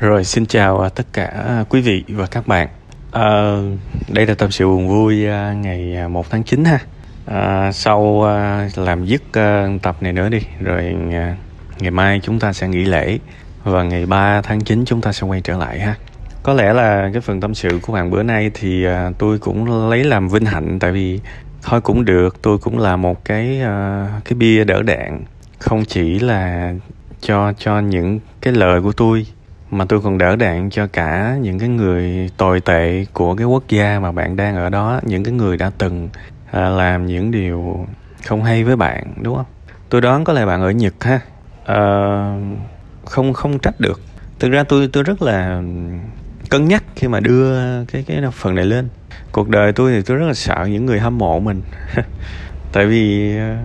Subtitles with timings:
[0.00, 2.68] Rồi xin chào à, tất cả quý vị và các bạn.
[3.12, 3.56] À,
[4.08, 6.78] đây là tâm sự buồn vui à, ngày à, 1 tháng 9 ha.
[7.26, 8.24] À, sau
[8.76, 9.22] làm dứt
[9.82, 10.96] tập này nữa đi, rồi
[11.78, 13.18] ngày mai chúng ta sẽ nghỉ lễ
[13.64, 15.94] và ngày 3 tháng 9 chúng ta sẽ quay trở lại ha.
[16.42, 18.86] Có lẽ là cái phần tâm sự của bạn bữa nay thì
[19.18, 21.20] tôi cũng lấy làm vinh hạnh tại vì
[21.62, 23.60] thôi cũng được, tôi cũng là một cái
[24.24, 25.24] cái bia đỡ đạn
[25.58, 26.74] không chỉ là
[27.20, 29.26] cho cho những cái lời của tôi
[29.70, 33.62] mà tôi còn đỡ đạn cho cả những cái người tồi tệ của cái quốc
[33.68, 36.08] gia mà bạn đang ở đó những cái người đã từng
[36.50, 37.86] à, làm những điều
[38.26, 39.46] không hay với bạn đúng không?
[39.88, 41.20] Tôi đoán có lẽ bạn ở nhật ha.
[41.64, 41.78] À,
[43.04, 44.00] không không trách được.
[44.38, 45.62] Thực ra tôi tôi rất là
[46.50, 48.88] cân nhắc khi mà đưa cái cái phần này lên.
[49.32, 51.62] Cuộc đời tôi thì tôi rất là sợ những người hâm mộ mình.
[52.72, 53.56] Tại vì ờ,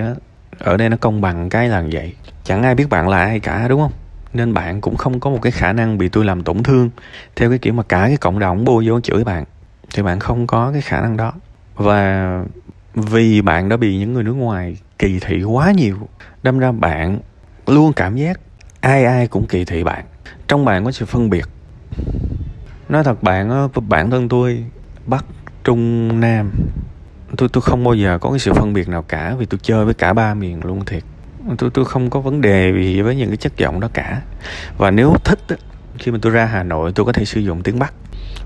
[0.59, 2.13] ở đây nó công bằng cái là vậy.
[2.43, 3.91] Chẳng ai biết bạn là ai cả, đúng không?
[4.33, 6.89] Nên bạn cũng không có một cái khả năng bị tôi làm tổn thương
[7.35, 9.45] theo cái kiểu mà cả cái cộng đồng bôi vô chửi bạn.
[9.93, 11.33] Thì bạn không có cái khả năng đó.
[11.75, 12.43] Và
[12.93, 15.97] vì bạn đã bị những người nước ngoài kỳ thị quá nhiều,
[16.43, 17.19] đâm ra bạn
[17.67, 18.39] luôn cảm giác
[18.79, 20.05] ai ai cũng kỳ thị bạn.
[20.47, 21.45] Trong bạn có sự phân biệt.
[22.89, 24.63] Nói thật, bạn bản thân tôi,
[25.05, 25.25] bắc,
[25.63, 26.51] trung, nam
[27.37, 29.85] tôi tôi không bao giờ có cái sự phân biệt nào cả, vì tôi chơi
[29.85, 31.03] với cả ba miền luôn thiệt.
[31.57, 34.21] Tôi tôi không có vấn đề gì với những cái chất giọng đó cả.
[34.77, 35.39] Và nếu thích
[35.97, 37.93] khi mà tôi ra Hà Nội, tôi có thể sử dụng tiếng Bắc.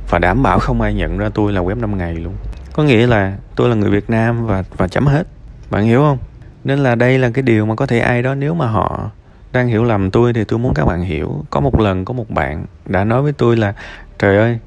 [0.10, 2.34] Và đảm bảo không ai nhận ra tôi là web 5 ngày luôn.
[2.74, 5.28] Có nghĩa là tôi là người Việt Nam và và chấm hết.
[5.70, 6.18] Bạn hiểu không?
[6.64, 9.10] Nên là đây là cái điều mà có thể ai đó nếu mà họ
[9.54, 11.46] đang hiểu lầm tôi thì tôi muốn các bạn hiểu.
[11.50, 13.74] Có một lần có một bạn đã nói với tôi là,
[14.20, 14.60] trời ơi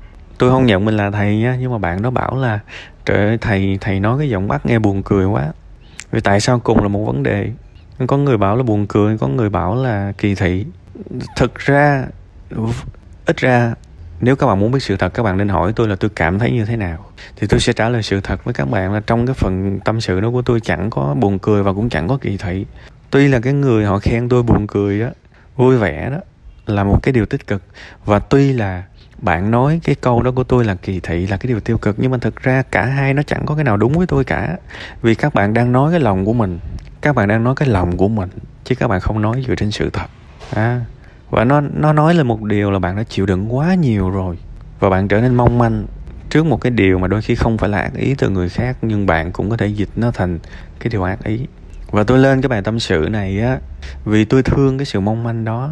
[0.43, 2.59] tôi không nhận mình là thầy nha, nhưng mà bạn đó bảo là,
[3.05, 5.53] trời ơi, thầy thầy nói cái giọng bắt nghe buồn cười quá.
[6.11, 7.51] Vì tại sao cùng là một vấn đề?
[8.07, 10.67] Có người bảo là buồn cười, có người bảo là kỳ thị.
[11.37, 12.07] Thực ra,
[13.27, 13.75] ít ra,
[14.21, 16.39] nếu các bạn muốn biết sự thật, các bạn nên hỏi tôi là tôi cảm
[16.39, 17.07] thấy như thế nào.
[17.37, 20.01] Thì tôi sẽ trả lời sự thật với các bạn là trong cái phần tâm
[20.01, 22.67] sự đó của tôi chẳng có buồn cười và cũng chẳng có kỳ thị.
[23.11, 25.09] Tuy là cái người họ khen tôi buồn cười đó
[25.57, 26.19] vui vẻ đó,
[26.67, 27.63] là một cái điều tích cực.
[28.05, 28.83] Và tuy là
[29.23, 31.97] bạn nói cái câu đó của tôi là kỳ thị là cái điều tiêu cực.
[31.99, 34.57] Nhưng mà thực ra cả hai nó chẳng có cái nào đúng với tôi cả.
[35.03, 36.59] Vì các bạn đang nói cái lòng của mình
[37.03, 38.29] các bạn đang nói cái lòng của mình
[38.65, 40.07] chứ các bạn không nói dựa trên sự thật.
[40.55, 40.81] À,
[41.31, 44.39] và nó nó nói là một điều là bạn đã chịu đựng quá nhiều rồi.
[44.81, 45.87] Và bạn trở nên mong manh
[46.31, 48.77] trước một cái điều mà đôi khi không phải là ác ý từ người khác
[48.83, 50.39] nhưng bạn cũng có thể dịch nó thành
[50.81, 51.47] cái điều ác ý.
[51.91, 53.59] Và tôi lên cái bài tâm sự này á
[54.05, 55.71] vì tôi thương cái sự mong manh đó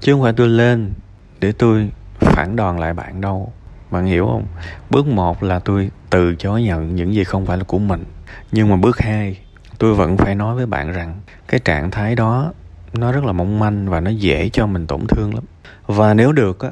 [0.00, 0.92] chứ không phải tôi lên
[1.40, 1.90] để tôi
[2.28, 3.52] phản đòn lại bạn đâu.
[3.90, 4.46] Bạn hiểu không?
[4.90, 8.04] Bước một là tôi từ chối nhận những gì không phải là của mình.
[8.52, 9.38] Nhưng mà bước hai
[9.78, 12.52] tôi vẫn phải nói với bạn rằng cái trạng thái đó
[12.92, 15.44] nó rất là mong manh và nó dễ cho mình tổn thương lắm.
[15.86, 16.70] Và nếu được á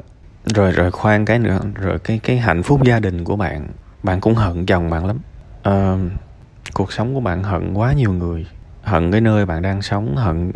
[0.55, 3.67] rồi rồi khoan cái nữa rồi cái cái hạnh phúc gia đình của bạn
[4.03, 5.17] bạn cũng hận chồng bạn lắm.
[5.63, 5.95] À,
[6.73, 8.47] cuộc sống của bạn hận quá nhiều người
[8.83, 10.51] hận cái nơi bạn đang sống hận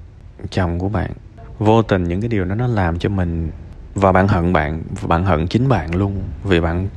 [0.50, 1.12] chồng của bạn.
[1.60, 3.52] Vô tình những cái điều đó nó làm cho mình
[3.96, 6.24] và bạn hận bạn bạn hận chính bạn luôn.
[6.44, 6.88] Vì bạn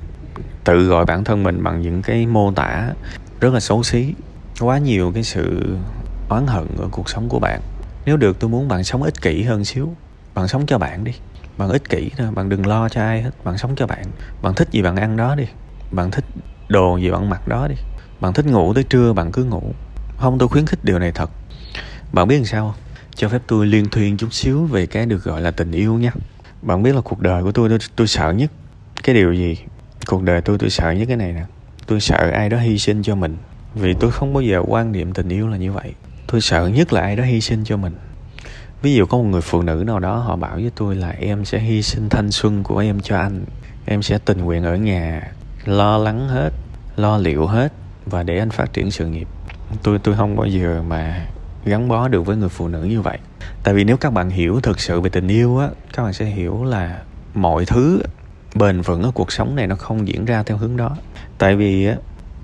[0.64, 2.92] tự gọi bản thân mình bằng những cái mô tả
[3.40, 4.14] rất là xấu xí.
[4.60, 5.76] Quá nhiều cái sự
[6.28, 7.60] oán hận ở cuộc sống của bạn.
[8.06, 9.94] Nếu được, tôi muốn bạn sống ích kỷ hơn xíu.
[10.34, 11.12] Bạn sống cho bạn đi.
[11.58, 13.30] Bạn ích kỷ thôi, bạn đừng lo cho ai hết.
[13.44, 14.04] Bạn sống cho bạn.
[14.42, 15.44] Bạn thích gì bạn ăn đó đi.
[15.90, 16.24] Bạn thích
[16.68, 17.74] đồ gì bạn mặc đó đi.
[18.20, 19.62] Bạn thích ngủ tới trưa, bạn cứ ngủ.
[20.18, 21.30] Không, tôi khuyến khích điều này thật.
[22.12, 22.80] Bạn biết làm sao không?
[23.14, 26.10] Cho phép tôi liên thuyên chút xíu về cái được gọi là tình yêu nha
[26.64, 28.50] bạn biết là cuộc đời của tôi tôi, tôi sợ nhất
[29.02, 29.56] cái điều gì?
[30.06, 31.44] Cuộc đời tôi tôi sợ nhất cái này nè.
[31.86, 33.36] Tôi sợ ai đó hy sinh cho mình.
[33.74, 35.94] Vì tôi không bao giờ quan niệm tình yêu là như vậy.
[36.26, 37.92] Tôi sợ nhất là ai đó hy sinh cho mình.
[38.82, 41.44] Ví dụ có một người phụ nữ nào đó họ bảo với tôi là em
[41.44, 43.44] sẽ hy sinh thanh xuân của em cho anh.
[43.86, 45.32] Em sẽ tình nguyện ở nhà
[45.64, 46.50] lo lắng hết
[46.96, 47.72] lo liệu hết
[48.06, 49.28] và để anh phát triển sự nghiệp.
[49.82, 51.26] Tôi tôi không bao giờ mà
[51.64, 53.18] gắn bó được với người phụ nữ như vậy.
[53.62, 56.24] Tại vì nếu các bạn hiểu thực sự về tình yêu á, các bạn sẽ
[56.24, 57.02] hiểu là
[57.34, 58.02] mọi thứ
[58.54, 60.96] bền vững ở cuộc sống này nó không diễn ra theo hướng đó.
[61.38, 61.96] Tại vì á,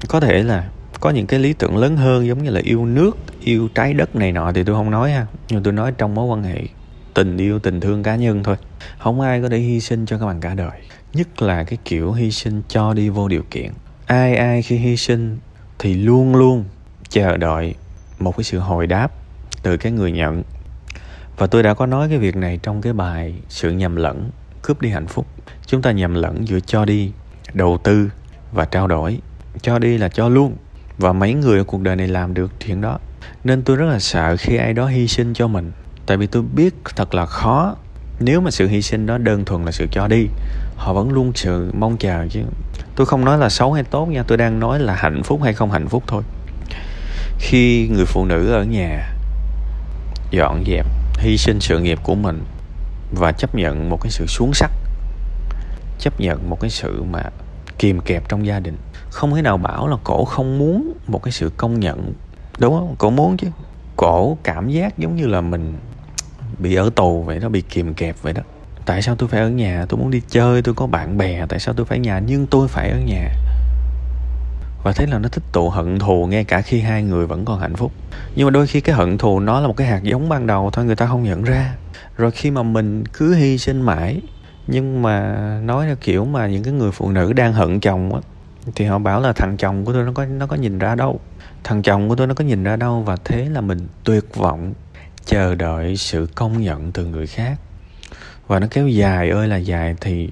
[0.08, 0.69] có thể là
[1.00, 4.17] có những cái lý tưởng lớn hơn giống như là yêu nước, yêu trái đất
[4.17, 5.26] này nọ thì tôi không nói ha.
[5.49, 6.62] Nhưng tôi nói trong mối quan hệ
[7.14, 8.56] tình yêu, tình thương cá nhân thôi.
[8.99, 10.81] Không ai có thể hy sinh cho các bạn cả đời.
[11.14, 13.70] Nhất là cái kiểu hy sinh cho đi vô điều kiện.
[14.06, 15.38] Ai ai khi hy sinh
[15.78, 16.64] thì luôn luôn
[17.08, 17.75] chờ đợi
[18.20, 19.12] một cái sự hồi đáp
[19.62, 20.43] từ cái người nhận.
[21.37, 24.31] Và tôi đã có nói cái việc này trong cái bài sự nhầm lẫn,
[24.62, 25.26] cướp đi hạnh phúc.
[25.67, 27.12] Chúng ta nhầm lẫn giữa cho đi,
[27.52, 28.11] đầu tư
[28.52, 29.19] và trao đổi.
[29.62, 30.56] Cho đi là cho luôn,
[30.99, 32.99] và mấy người ở cuộc đời này làm được chuyện đó.
[33.44, 35.73] Nên tôi rất là sợ khi ai đó hy sinh cho mình.
[36.06, 37.76] Tại vì tôi biết thật là khó.
[38.20, 40.26] Nếu mà sự hy sinh đó đơn thuần là sự cho đi,
[40.76, 42.40] họ vẫn luôn sự mong chờ chứ.
[42.96, 45.52] Tôi không nói là xấu hay tốt nha, tôi đang nói là hạnh phúc hay
[45.52, 46.23] không hạnh phúc thôi
[47.40, 49.12] khi người phụ nữ ở nhà
[50.31, 50.87] dọn dẹp,
[51.19, 52.44] hy sinh sự nghiệp của mình
[53.12, 54.70] và chấp nhận một cái sự xuống sắc,
[55.98, 57.22] chấp nhận một cái sự mà
[57.78, 58.76] kìm kẹp trong gia đình.
[59.10, 62.12] Không thể nào bảo là cổ không muốn một cái sự công nhận,
[62.58, 62.94] đúng không?
[62.98, 63.48] Cổ muốn chứ.
[63.96, 65.78] Cổ cảm giác giống như là mình
[66.58, 68.42] bị ở tù vậy đó, bị kìm kẹp vậy đó.
[68.87, 69.87] Tại sao tôi phải ở nhà?
[69.88, 72.19] Tôi muốn đi chơi, tôi có bạn bè, tại sao tôi phải ở nhà?
[72.26, 73.28] Nhưng tôi phải ở nhà
[74.82, 77.61] và thế là nó tích tụ hận thù ngay cả khi hai người vẫn còn
[77.61, 77.93] hạnh phúc.
[78.35, 80.71] Nhưng mà đôi khi cái hận thù nó là một cái hạt giống ban đầu
[80.73, 81.75] thôi, người ta không nhận ra.
[82.17, 84.21] Rồi khi mà mình cứ hy sinh mãi,
[84.67, 88.21] nhưng mà nói theo kiểu mà những cái người phụ nữ đang hận chồng á,
[88.75, 91.21] thì họ bảo là thằng chồng của tôi nó có nó có nhìn ra đâu.
[91.65, 94.73] Thằng chồng của tôi nó có nhìn ra đâu và thế là mình tuyệt vọng,
[95.25, 97.59] chờ đợi sự công nhận từ người khác.
[98.47, 100.29] Và nó kéo dài ơi là dài thì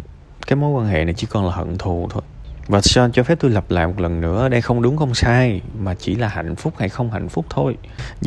[0.47, 2.23] cái mối quan hệ này chỉ còn là hận thù thôi
[2.69, 5.61] và cho, cho phép tôi lặp lại một lần nữa đây không đúng không sai
[5.79, 7.77] mà chỉ là hạnh phúc hay không hạnh phúc thôi.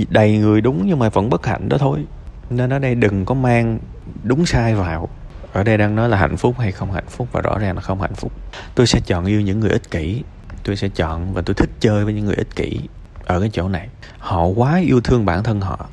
[0.09, 2.05] Đầy người đúng nhưng mà vẫn bất hạnh đó thôi.
[2.49, 3.79] Nên ở đây đừng có mang
[4.23, 5.09] đúng sai vào.
[5.53, 7.81] Ở đây đang nói là hạnh phúc hay không hạnh phúc và rõ ràng là
[7.81, 8.31] không hạnh phúc.
[8.75, 10.23] Tôi sẽ chọn yêu những người ích kỷ.
[10.63, 12.79] Tôi sẽ chọn và tôi thích chơi với những người ích kỷ
[13.25, 13.87] ở cái chỗ này.
[14.17, 15.89] Họ quá yêu thương bản thân họ.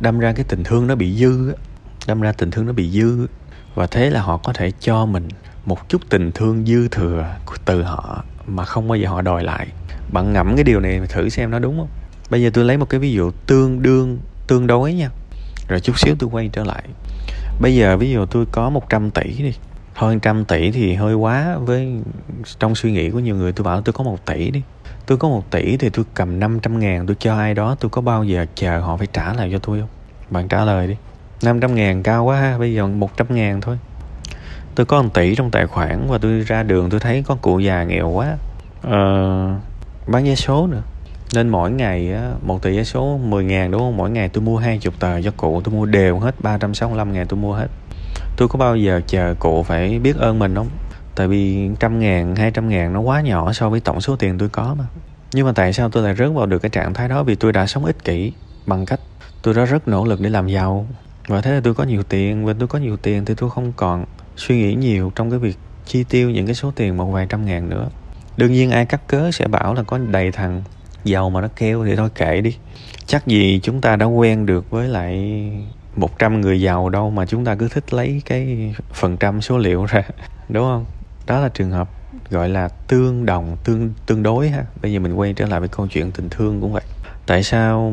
[0.00, 1.54] Đâm ra cái tình thương nó bị dư
[2.06, 3.26] đâm ra tình thương nó bị dư.
[3.74, 5.28] Và thế là họ có thể cho mình
[5.66, 7.26] một chút tình thương dư thừa
[7.64, 9.66] từ họ mà không bao giờ họ đòi lại.
[10.12, 11.88] Bạn ngẫm cái điều này thử xem nó đúng không?
[12.30, 15.10] Bây giờ tôi lấy một cái ví dụ tương đương, tương đối nha.
[15.68, 16.82] Rồi chút xíu tôi quay trở lại.
[17.60, 19.54] Bây giờ ví dụ tôi có 100 tỷ đi.
[19.94, 22.00] Thôi trăm tỷ thì hơi quá với
[22.58, 23.52] trong suy nghĩ của nhiều người.
[23.52, 24.62] Tôi bảo tôi có một tỷ đi.
[25.06, 28.02] Tôi có một tỷ thì tôi cầm 500 ngàn, tôi cho ai đó, tôi có
[28.02, 29.88] bao giờ chờ họ phải trả lại cho tôi không?
[30.30, 30.96] Bạn trả lời đi.
[31.42, 33.78] 500 ngàn cao quá ha, bây giờ 100 ngàn thôi
[34.74, 37.58] tôi có 1 tỷ trong tài khoản và tôi ra đường tôi thấy có cụ
[37.58, 38.36] già nghèo quá.
[38.82, 39.54] Ờ,
[40.06, 40.82] bán vé số nữa.
[41.34, 43.96] Nên mỗi ngày á, một tờ vé số 10 ngàn đúng không?
[43.96, 47.26] Mỗi ngày tôi mua hai chục tờ cho cụ tôi mua đều hết 365 ngàn
[47.26, 47.68] tôi mua hết.
[48.36, 50.68] Tôi có bao giờ chờ cụ phải biết ơn mình không?
[51.14, 54.38] Tại vì trăm ngàn hai trăm ngàn nó quá nhỏ so với tổng số tiền
[54.38, 54.84] tôi có mà.
[55.32, 57.22] Nhưng mà tại sao tôi lại rớt vào được cái trạng thái đó?
[57.22, 58.32] Vì tôi đã sống ích kỷ
[58.66, 59.00] bằng cách
[59.42, 60.86] tôi đã rất nỗ lực để làm giàu.
[61.28, 63.72] Và thế là tôi có nhiều tiền và tôi có nhiều tiền thì tôi không
[63.76, 64.04] còn
[64.36, 67.46] suy nghĩ nhiều trong cái việc chi tiêu những cái số tiền một vài trăm
[67.46, 67.88] ngàn nữa.
[68.36, 70.62] Đương nhiên ai cắt cớ sẽ bảo là có đầy thằng
[71.04, 72.56] giàu mà nó kêu, thì thôi kệ đi.
[73.06, 75.42] Chắc gì chúng ta đã quen được với lại
[75.96, 79.84] 100 người giàu đâu mà chúng ta cứ thích lấy cái phần trăm số liệu
[79.84, 80.02] ra,
[80.48, 80.84] đúng không?
[81.26, 81.90] Đó là trường hợp
[82.30, 84.64] gọi là tương đồng, tương tương đối ha.
[84.82, 86.82] Bây giờ mình quay trở lại với câu chuyện tình thương cũng vậy.
[87.26, 87.92] Tại sao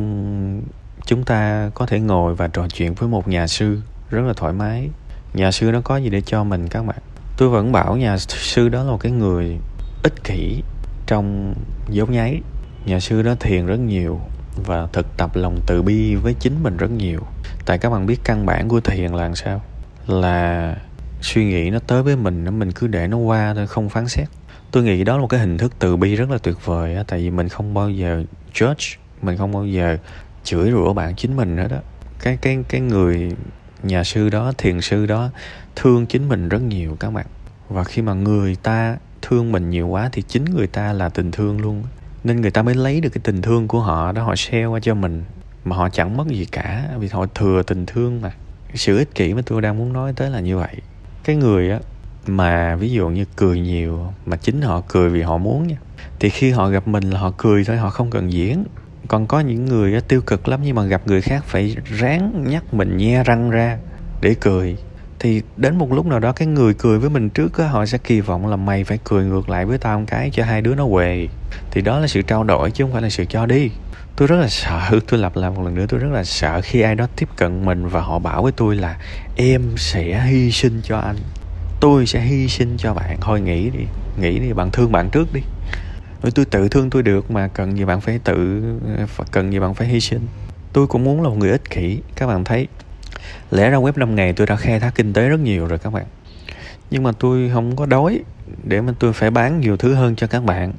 [1.06, 3.80] chúng ta có thể ngồi và trò chuyện với một nhà sư
[4.10, 4.88] rất là thoải mái?
[5.34, 6.98] Nhà sư nó có gì để cho mình các bạn?
[7.36, 9.58] Tôi vẫn bảo nhà sư đó là một cái người
[10.02, 10.62] ích kỷ
[11.06, 11.54] trong
[11.88, 12.40] dấu nháy.
[12.86, 14.20] Nhà sư đó thiền rất nhiều
[14.66, 17.20] và thực tập lòng từ bi với chính mình rất nhiều.
[17.66, 19.62] Tại các bạn biết căn bản của thiền là làm sao?
[20.06, 20.76] Là
[21.20, 24.28] suy nghĩ nó tới với mình mình cứ để nó qua thôi, không phán xét.
[24.70, 27.04] Tôi nghĩ đó là một cái hình thức từ bi rất là tuyệt vời á,
[27.06, 28.24] tại vì mình không bao giờ
[28.54, 29.96] judge, mình không bao giờ
[30.44, 31.76] chửi rủa bạn chính mình hết đó.
[32.20, 33.32] Cái cái cái người
[33.82, 35.30] nhà sư đó, thiền sư đó
[35.76, 37.26] thương chính mình rất nhiều các bạn.
[37.68, 41.30] Và khi mà người ta thương mình nhiều quá thì chính người ta là tình
[41.30, 41.82] thương luôn.
[42.24, 44.80] Nên người ta mới lấy được cái tình thương của họ đó, họ share qua
[44.80, 45.24] cho mình.
[45.64, 48.32] Mà họ chẳng mất gì cả, vì họ thừa tình thương mà.
[48.74, 50.76] Sự ích kỷ mà tôi đang muốn nói tới là như vậy.
[51.24, 51.80] Cái người á,
[52.26, 55.76] mà ví dụ như cười nhiều, mà chính họ cười vì họ muốn nha,
[56.20, 58.64] thì khi họ gặp mình là họ cười thôi, họ không cần diễn
[59.12, 62.74] còn có những người tiêu cực lắm nhưng mà gặp người khác phải ráng nhắc
[62.74, 63.78] mình nhe răng ra
[64.20, 64.76] để cười.
[65.18, 67.98] Thì đến một lúc nào đó cái người cười với mình trước á, họ sẽ
[67.98, 70.74] kỳ vọng là mày phải cười ngược lại với tao một cái cho hai đứa
[70.74, 71.28] nó quề
[71.70, 73.70] thì đó là sự trao đổi chứ không phải là sự cho đi.
[74.16, 76.80] Tôi rất là sợ tôi lặp lại một lần nữa tôi rất là sợ khi
[76.80, 78.96] ai đó tiếp cận mình và họ bảo với tôi là
[79.36, 81.16] em sẽ hy sinh cho anh
[81.80, 83.84] tôi sẽ hy sinh cho bạn thôi nghĩ đi
[84.20, 85.40] nghĩ đi bạn thương bạn trước đi
[86.30, 88.62] tôi tự thương tôi được mà cần gì bạn phải tự
[89.30, 90.26] cần gì bạn phải hy sinh.
[90.72, 92.00] Tôi cũng muốn là một người ích kỷ.
[92.16, 92.68] Các bạn thấy,
[93.50, 95.92] lẽ ra web 5 ngày tôi đã khai thác kinh tế rất nhiều rồi các
[95.92, 96.04] bạn.
[96.90, 98.20] Nhưng mà tôi không có đói
[98.64, 100.72] để mà tôi phải bán nhiều thứ hơn cho các bạn.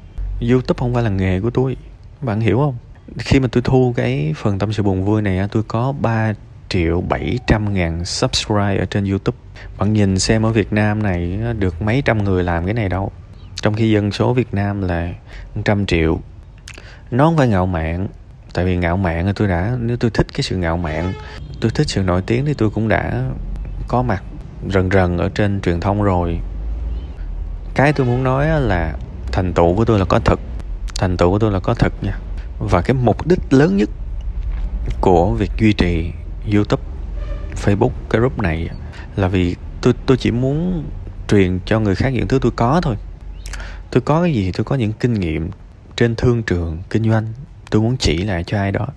[0.49, 1.77] Youtube không phải là nghề của tôi.
[2.21, 2.75] Bạn hiểu không?
[3.17, 6.33] Khi mà tôi thu cái phần tâm sự buồn vui này tôi có 3
[6.69, 9.37] triệu 700 ngàn subscribe ở trên youtube.
[9.77, 13.11] Bạn nhìn xem ở việt nam này được mấy trăm người làm cái này đâu
[13.63, 15.09] trong khi dân số việt nam là
[15.65, 16.19] trăm triệu.
[17.11, 18.07] Nó không phải ngạo mạn,
[18.53, 21.13] tại vì ngạo mạn tôi đã, nếu tôi thích cái sự ngạo mạn,
[21.61, 23.23] tôi thích sự nổi tiếng thì tôi cũng đã
[23.87, 24.23] có mặt
[24.73, 26.39] rần rần ở trên truyền thông rồi.
[27.75, 28.93] Cái tôi muốn nói là
[29.31, 30.39] thành tựu của tôi là có thật,
[30.97, 32.17] thành tựu của tôi là có thật nha.
[32.59, 33.89] Và cái mục đích lớn nhất
[35.01, 36.11] của việc duy trì
[36.53, 36.83] youtube,
[37.55, 38.69] facebook, cái group này
[39.15, 40.83] là vì tôi tôi chỉ muốn
[41.27, 42.95] truyền cho người khác những thứ tôi có thôi
[43.93, 45.49] tôi có cái gì tôi có những kinh nghiệm
[45.95, 47.27] trên thương trường, kinh doanh.
[47.69, 48.87] Tôi muốn chỉ lại cho ai đó.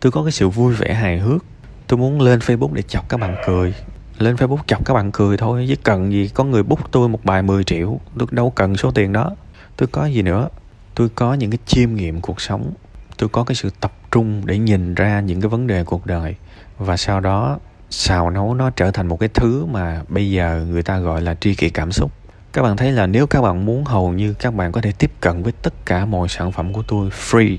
[0.00, 1.44] Tôi có cái sự vui vẻ hài hước.
[1.86, 3.74] Tôi muốn lên facebook để chọc các bạn cười.
[4.18, 7.24] Lên facebook chọc các bạn cười thôi, chứ cần gì có người bút tôi một
[7.24, 8.00] bài 10 triệu.
[8.18, 9.36] Tôi đâu cần số tiền đó.
[9.76, 10.48] Tôi có gì nữa?
[10.94, 12.72] Tôi có những cái chiêm nghiệm cuộc sống.
[13.16, 16.34] Tôi có cái sự tập trung để nhìn ra những cái vấn đề cuộc đời.
[16.78, 17.58] Và sau đó,
[17.90, 21.34] xào nấu nó trở thành một cái thứ mà bây giờ người ta gọi là
[21.34, 22.12] tri kỷ cảm xúc
[22.56, 25.10] các bạn thấy là nếu các bạn muốn hầu như các bạn có thể tiếp
[25.20, 27.56] cận với tất cả mọi sản phẩm của tôi free.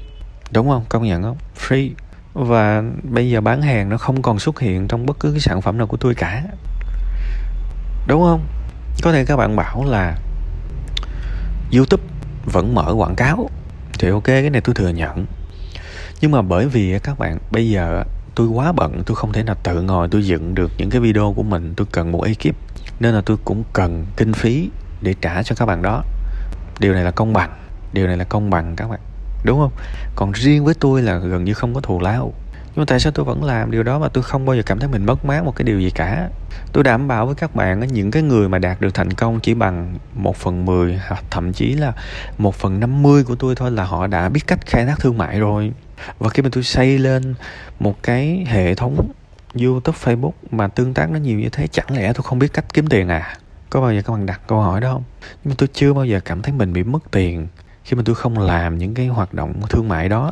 [0.51, 0.85] Đúng không?
[0.89, 1.37] Công nhận không?
[1.59, 1.89] Free.
[2.33, 5.61] Và bây giờ bán hàng nó không còn xuất hiện trong bất cứ cái sản
[5.61, 6.43] phẩm nào của tôi cả.
[8.07, 8.45] Đúng không?
[9.01, 10.17] Có thể các bạn bảo là
[11.73, 12.03] youtube
[12.45, 13.49] vẫn mở quảng cáo.
[13.99, 15.25] Thì ok, cái này tôi thừa nhận.
[16.21, 18.03] Nhưng mà bởi vì các bạn, bây giờ
[18.35, 21.33] tôi quá bận, tôi không thể nào tự ngồi tôi dựng được những cái video
[21.35, 21.73] của mình.
[21.77, 22.55] Tôi cần một ekip.
[22.99, 24.69] Nên là tôi cũng cần kinh phí
[25.01, 26.03] để trả cho các bạn đó.
[26.79, 27.49] Điều này là công bằng.
[27.93, 28.99] Điều này là công bằng các bạn.
[29.43, 29.71] Đúng không?
[30.15, 32.33] Còn riêng với tôi là gần như không có thù lao.
[32.65, 34.79] Nhưng mà tại sao tôi vẫn làm điều đó mà tôi không bao giờ cảm
[34.79, 36.29] thấy mình mất mát một cái điều gì cả?
[36.73, 39.53] Tôi đảm bảo với các bạn những cái người mà đạt được thành công chỉ
[39.53, 41.93] bằng một phần mười hoặc thậm chí là
[42.37, 45.17] một phần năm mươi của tôi thôi là họ đã biết cách khai thác thương
[45.17, 45.71] mại rồi.
[46.19, 47.35] Và khi mà tôi xây lên
[47.79, 49.11] một cái hệ thống
[49.61, 52.65] youtube, facebook mà tương tác nó nhiều như thế, chẳng lẽ tôi không biết cách
[52.73, 53.37] kiếm tiền à?
[53.69, 55.03] Có bao giờ các bạn đặt câu hỏi đó không?
[55.43, 57.47] Nhưng mà tôi chưa bao giờ cảm thấy mình bị mất tiền
[57.83, 60.31] khi mà tôi không làm những cái hoạt động thương mại đó.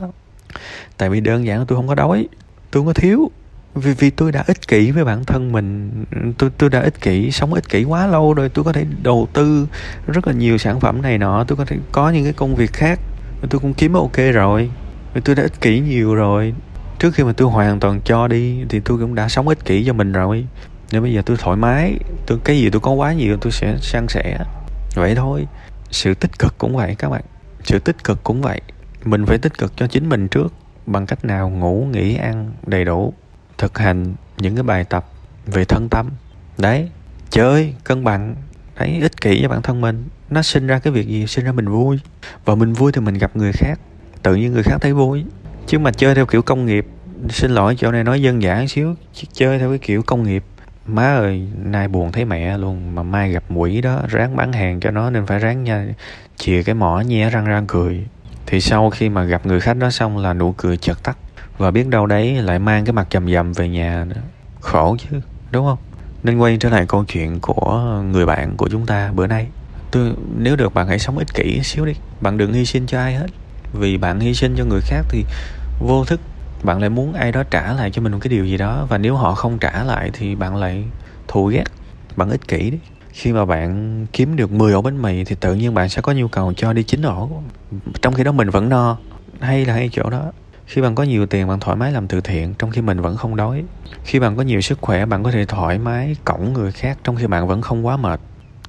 [0.97, 2.27] Tại vì đơn giản là tôi không có đói,
[2.71, 3.31] tôi không có thiếu.
[3.75, 5.91] Vì vì tôi đã ích kỷ với bản thân mình,
[6.37, 9.27] tôi tôi đã ích kỷ, sống ích kỷ quá lâu rồi, tôi có thể đầu
[9.33, 9.67] tư
[10.07, 12.73] rất là nhiều sản phẩm này nọ, tôi có thể có những cái công việc
[12.73, 12.99] khác
[13.49, 14.69] tôi cũng kiếm ok rồi.
[15.23, 16.53] Tôi đã ích kỷ nhiều rồi.
[16.99, 19.85] Trước khi mà tôi hoàn toàn cho đi thì tôi cũng đã sống ích kỷ
[19.85, 20.45] cho mình rồi
[20.91, 23.77] nên bây giờ tôi thoải mái, tôi cái gì tôi có quá nhiều, tôi sẽ
[23.81, 24.37] san sẻ.
[24.95, 25.47] Vậy thôi.
[25.91, 27.21] Sự tích cực cũng vậy các bạn.
[27.63, 28.61] Sự tích cực cũng vậy.
[29.05, 30.53] Mình phải tích cực cho chính mình trước,
[30.85, 33.13] bằng cách nào ngủ, nghỉ, ăn đầy đủ,
[33.57, 35.05] thực hành những cái bài tập
[35.45, 36.09] về thân tâm.
[36.57, 36.89] Đấy
[37.29, 38.35] chơi cân bằng.
[38.79, 40.07] Đấy, ích kỷ với bản thân mình.
[40.29, 41.27] Nó sinh ra cái việc gì?
[41.27, 41.99] Sinh ra mình vui.
[42.45, 43.79] Và mình vui thì mình gặp người khác.
[44.23, 45.25] Tự nhiên người khác thấy vui.
[45.67, 46.85] Chứ mà chơi theo kiểu công nghiệp,
[47.29, 48.95] xin lỗi, chỗ này nói dân dã xíu
[49.33, 50.43] chơi theo cái kiểu công nghiệp
[50.87, 54.79] má ơi, nay buồn thấy mẹ luôn, mà mai gặp quỷ đó, ráng bán hàng
[54.79, 55.85] cho nó nên phải ráng nha.
[56.35, 58.07] Chìa cái mỏ nhe răng răng cười.
[58.45, 61.17] Thì sau khi mà gặp người khách đó xong là nụ cười chợt tắt.
[61.57, 64.05] Và biết đâu đấy lại mang cái mặt dầm dầm về nhà.
[64.05, 64.21] Nữa
[64.59, 65.19] khổ chứ,
[65.51, 65.77] đúng không?
[66.23, 69.47] Nên quay trở lại câu chuyện của người bạn của chúng ta bữa nay.
[69.91, 71.93] Tôi, nếu được bạn hãy sống ích kỷ xíu đi.
[72.21, 73.27] Bạn đừng hy sinh cho ai hết.
[73.73, 75.25] Vì bạn hy sinh cho người khác thì
[75.79, 76.19] vô thức
[76.65, 78.97] bạn lại muốn ai đó trả lại cho mình một cái điều gì đó, và
[78.97, 80.83] nếu họ không trả lại thì bạn lại
[81.27, 81.63] thù ghét,
[82.15, 82.79] bạn ích kỷ đấy.
[83.11, 86.11] Khi mà bạn kiếm được 10 ổ bánh mì thì tự nhiên bạn sẽ có
[86.11, 87.29] nhu cầu cho đi chín ổ.
[88.01, 88.97] Trong khi đó mình vẫn no,
[89.39, 90.31] hay là hay chỗ đó.
[90.65, 93.17] Khi bạn có nhiều tiền, bạn thoải mái làm từ thiện, trong khi mình vẫn
[93.17, 93.63] không đói.
[94.03, 97.15] Khi bạn có nhiều sức khỏe, bạn có thể thoải mái cổng người khác, trong
[97.15, 98.19] khi bạn vẫn không quá mệt.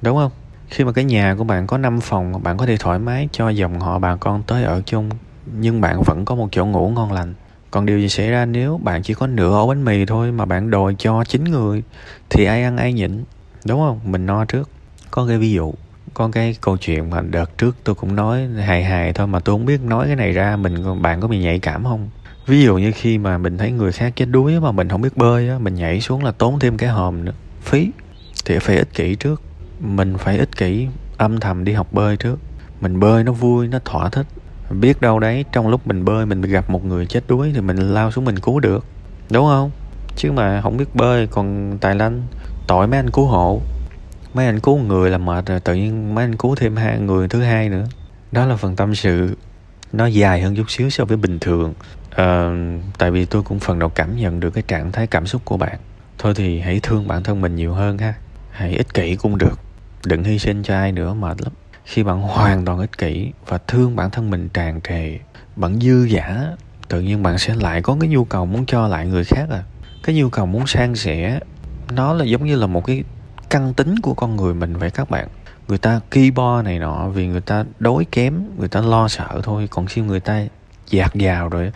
[0.02, 0.32] Đúng không?
[0.68, 3.48] Khi mà cái nhà của bạn có 5 phòng, bạn có thể thoải mái cho
[3.48, 5.10] dòng họ bà con tới ở chung,
[5.58, 7.34] nhưng bạn vẫn có một chỗ ngủ ngon lành
[7.76, 10.44] còn điều gì xảy ra nếu bạn chỉ có nửa ổ bánh mì thôi mà
[10.44, 11.82] bạn đòi cho chín người
[12.30, 13.24] thì ai ăn ai nhịn?
[13.66, 14.00] Đúng không?
[14.04, 14.70] Mình no trước.
[15.10, 15.74] Có cái ví dụ,
[16.14, 19.54] có cái câu chuyện mà đợt trước tôi cũng nói hài hài thôi mà tôi
[19.54, 22.08] không biết nói cái này ra, mình bạn có bị nhạy cảm không?
[22.46, 25.16] Ví dụ như khi mà mình thấy người khác chết đuối mà mình không biết
[25.16, 27.32] bơi á, mình nhảy xuống là tốn thêm cái hòm nữa.
[27.62, 27.90] Phí.
[28.44, 29.42] Thì phải ích kỷ trước.
[29.80, 32.38] Mình phải ích kỷ âm thầm đi học bơi trước.
[32.80, 34.26] Mình bơi nó vui, nó thỏa thích
[34.70, 37.94] biết đâu đấy trong lúc mình bơi mình gặp một người chết đuối thì mình
[37.94, 38.84] lao xuống mình cứu được.
[39.30, 39.70] Đúng không?
[40.16, 42.22] Chứ mà không biết bơi còn tài lanh
[42.66, 43.60] tội mấy anh cứu hộ.
[44.34, 47.28] Mấy anh cứu người là mệt rồi tự nhiên mấy anh cứu thêm hai người
[47.28, 47.84] thứ hai nữa.
[48.32, 49.36] Đó là phần tâm sự.
[49.92, 51.74] Nó dài hơn chút xíu so với bình thường.
[52.10, 52.50] À,
[52.98, 55.56] tại vì tôi cũng phần nào cảm nhận được cái trạng thái cảm xúc của
[55.56, 55.78] bạn.
[56.18, 58.14] Thôi thì hãy thương bản thân mình nhiều hơn ha.
[58.50, 59.58] Hãy ích kỷ cũng được.
[60.06, 61.52] Đừng hy sinh cho ai nữa mệt lắm
[61.86, 65.18] khi bạn hoàn toàn ích kỷ và thương bản thân mình tràn trề,
[65.56, 66.56] bạn dư giả
[66.88, 69.62] tự nhiên bạn sẽ lại có cái nhu cầu muốn cho lại người khác à.
[70.02, 71.40] Cái nhu cầu muốn san sẻ,
[71.92, 73.04] nó là giống như là một cái
[73.50, 75.28] căn tính của con người mình vậy các bạn.
[75.68, 79.40] Người ta ki bo này nọ, vì người ta đối kém, người ta lo sợ
[79.42, 79.68] thôi.
[79.70, 80.42] Còn khi người ta
[80.90, 81.72] dạt dào rồi,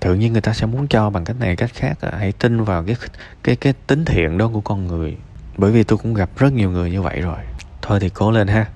[0.00, 2.12] tự nhiên người ta sẽ muốn cho bằng cách này, cách khác à.
[2.18, 2.96] hãy tin vào cái
[3.42, 5.16] cái cái tính thiện đó của con người.
[5.56, 7.38] Bởi vì tôi cũng gặp rất nhiều người như vậy rồi.
[7.82, 8.66] Thôi thì cố lên ha.